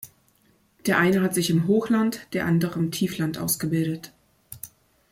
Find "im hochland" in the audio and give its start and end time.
1.51-2.25